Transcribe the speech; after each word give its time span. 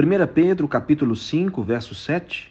1 0.00 0.26
Pedro 0.32 0.66
capítulo 0.66 1.14
5, 1.14 1.62
verso 1.62 1.94
7, 1.94 2.50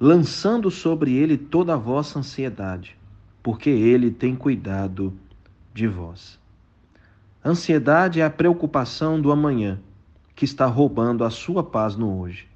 lançando 0.00 0.72
sobre 0.72 1.14
ele 1.14 1.38
toda 1.38 1.74
a 1.74 1.76
vossa 1.76 2.18
ansiedade, 2.18 2.98
porque 3.44 3.70
ele 3.70 4.10
tem 4.10 4.34
cuidado 4.34 5.16
de 5.72 5.86
vós. 5.86 6.36
Ansiedade 7.44 8.20
é 8.20 8.24
a 8.24 8.30
preocupação 8.30 9.20
do 9.20 9.30
amanhã, 9.30 9.78
que 10.34 10.44
está 10.44 10.66
roubando 10.66 11.22
a 11.22 11.30
sua 11.30 11.62
paz 11.62 11.94
no 11.94 12.18
hoje. 12.18 12.48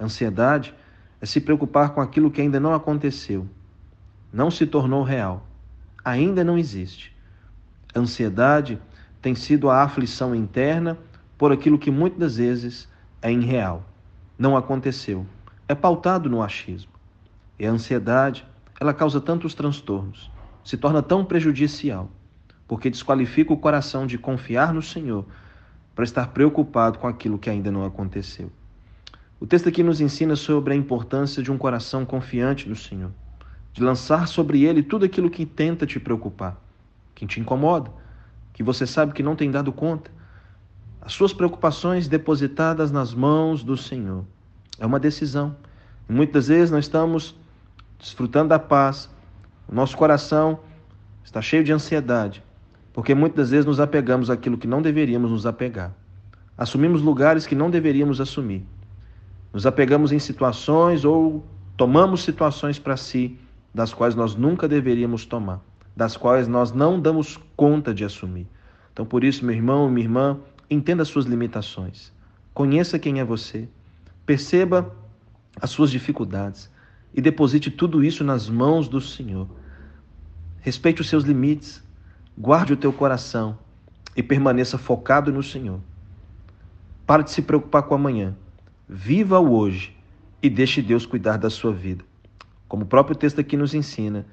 Ansiedade 0.00 0.74
é 1.20 1.26
se 1.26 1.38
preocupar 1.38 1.90
com 1.90 2.00
aquilo 2.00 2.30
que 2.30 2.40
ainda 2.40 2.58
não 2.58 2.72
aconteceu, 2.72 3.46
não 4.32 4.50
se 4.50 4.66
tornou 4.66 5.02
real, 5.02 5.46
ainda 6.02 6.42
não 6.42 6.56
existe. 6.56 7.14
Ansiedade 7.94 8.80
tem 9.20 9.34
sido 9.34 9.68
a 9.68 9.82
aflição 9.82 10.34
interna 10.34 10.96
por 11.36 11.52
aquilo 11.52 11.78
que 11.78 11.90
muitas 11.90 12.38
vezes 12.38 12.88
é 13.20 13.32
irreal, 13.32 13.84
não 14.38 14.56
aconteceu, 14.56 15.26
é 15.66 15.74
pautado 15.74 16.28
no 16.28 16.42
achismo. 16.42 16.92
E 17.58 17.66
a 17.66 17.70
ansiedade, 17.70 18.46
ela 18.80 18.94
causa 18.94 19.20
tantos 19.20 19.54
transtornos, 19.54 20.30
se 20.64 20.76
torna 20.76 21.02
tão 21.02 21.24
prejudicial, 21.24 22.08
porque 22.66 22.90
desqualifica 22.90 23.52
o 23.52 23.58
coração 23.58 24.06
de 24.06 24.18
confiar 24.18 24.72
no 24.72 24.82
Senhor 24.82 25.24
para 25.94 26.04
estar 26.04 26.28
preocupado 26.28 26.98
com 26.98 27.08
aquilo 27.08 27.38
que 27.38 27.50
ainda 27.50 27.72
não 27.72 27.84
aconteceu. 27.84 28.52
O 29.40 29.46
texto 29.46 29.68
aqui 29.68 29.82
nos 29.82 30.00
ensina 30.00 30.36
sobre 30.36 30.74
a 30.74 30.76
importância 30.76 31.42
de 31.42 31.50
um 31.50 31.58
coração 31.58 32.04
confiante 32.04 32.68
no 32.68 32.76
Senhor, 32.76 33.10
de 33.72 33.82
lançar 33.82 34.28
sobre 34.28 34.64
ele 34.64 34.82
tudo 34.82 35.04
aquilo 35.04 35.30
que 35.30 35.46
tenta 35.46 35.86
te 35.86 35.98
preocupar, 35.98 36.60
que 37.14 37.26
te 37.26 37.40
incomoda, 37.40 37.90
que 38.52 38.62
você 38.62 38.86
sabe 38.86 39.12
que 39.12 39.22
não 39.22 39.36
tem 39.36 39.50
dado 39.50 39.72
conta. 39.72 40.10
As 41.00 41.12
suas 41.12 41.32
preocupações 41.32 42.08
depositadas 42.08 42.90
nas 42.90 43.14
mãos 43.14 43.62
do 43.62 43.76
Senhor. 43.76 44.24
É 44.78 44.86
uma 44.86 45.00
decisão. 45.00 45.56
Muitas 46.08 46.48
vezes 46.48 46.70
nós 46.70 46.84
estamos 46.84 47.34
desfrutando 47.98 48.48
da 48.50 48.58
paz, 48.58 49.10
o 49.68 49.74
nosso 49.74 49.96
coração 49.96 50.60
está 51.24 51.42
cheio 51.42 51.64
de 51.64 51.72
ansiedade, 51.72 52.42
porque 52.92 53.14
muitas 53.14 53.50
vezes 53.50 53.66
nos 53.66 53.80
apegamos 53.80 54.30
àquilo 54.30 54.56
que 54.56 54.66
não 54.66 54.80
deveríamos 54.80 55.30
nos 55.30 55.46
apegar. 55.46 55.92
Assumimos 56.56 57.02
lugares 57.02 57.46
que 57.46 57.54
não 57.54 57.70
deveríamos 57.70 58.20
assumir 58.20 58.66
nos 59.52 59.66
apegamos 59.66 60.12
em 60.12 60.18
situações 60.18 61.04
ou 61.04 61.44
tomamos 61.76 62.22
situações 62.22 62.78
para 62.78 62.96
si 62.96 63.38
das 63.74 63.94
quais 63.94 64.14
nós 64.14 64.34
nunca 64.34 64.68
deveríamos 64.68 65.24
tomar, 65.24 65.60
das 65.96 66.16
quais 66.16 66.46
nós 66.46 66.72
não 66.72 67.00
damos 67.00 67.38
conta 67.56 67.94
de 67.94 68.04
assumir. 68.04 68.46
Então, 68.92 69.06
por 69.06 69.22
isso, 69.24 69.44
meu 69.44 69.54
irmão, 69.54 69.88
minha 69.88 70.04
irmã, 70.04 70.38
entenda 70.70 71.02
as 71.02 71.08
suas 71.08 71.26
limitações. 71.26 72.12
Conheça 72.52 72.98
quem 72.98 73.20
é 73.20 73.24
você. 73.24 73.68
Perceba 74.26 74.94
as 75.60 75.70
suas 75.70 75.90
dificuldades 75.90 76.70
e 77.14 77.20
deposite 77.20 77.70
tudo 77.70 78.04
isso 78.04 78.22
nas 78.24 78.48
mãos 78.48 78.88
do 78.88 79.00
Senhor. 79.00 79.48
Respeite 80.60 81.00
os 81.00 81.08
seus 81.08 81.24
limites, 81.24 81.82
guarde 82.36 82.72
o 82.72 82.76
teu 82.76 82.92
coração 82.92 83.58
e 84.16 84.22
permaneça 84.22 84.76
focado 84.76 85.32
no 85.32 85.42
Senhor. 85.42 85.80
Pare 87.06 87.22
de 87.22 87.30
se 87.30 87.42
preocupar 87.42 87.84
com 87.84 87.94
amanhã 87.94 88.36
Viva 88.90 89.38
o 89.38 89.52
hoje 89.52 89.94
e 90.42 90.48
deixe 90.48 90.80
Deus 90.80 91.04
cuidar 91.04 91.36
da 91.36 91.50
sua 91.50 91.70
vida. 91.70 92.02
Como 92.66 92.84
o 92.84 92.86
próprio 92.86 93.14
texto 93.14 93.38
aqui 93.38 93.54
nos 93.54 93.74
ensina, 93.74 94.24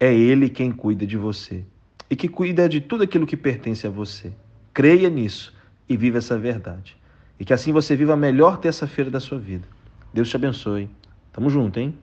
é 0.00 0.12
Ele 0.12 0.48
quem 0.48 0.72
cuida 0.72 1.06
de 1.06 1.16
você 1.16 1.64
e 2.10 2.16
que 2.16 2.26
cuida 2.26 2.68
de 2.68 2.80
tudo 2.80 3.04
aquilo 3.04 3.24
que 3.24 3.36
pertence 3.36 3.86
a 3.86 3.90
você. 3.90 4.32
Creia 4.74 5.08
nisso 5.08 5.54
e 5.90 5.96
viva 5.96 6.18
essa 6.18 6.38
verdade. 6.38 6.96
E 7.38 7.44
que 7.44 7.52
assim 7.52 7.72
você 7.72 7.96
viva 7.96 8.12
a 8.12 8.16
melhor 8.16 8.58
terça-feira 8.58 9.10
da 9.10 9.18
sua 9.18 9.38
vida. 9.38 9.66
Deus 10.14 10.30
te 10.30 10.36
abençoe. 10.36 10.88
Tamo 11.32 11.50
junto, 11.50 11.80
hein? 11.80 11.98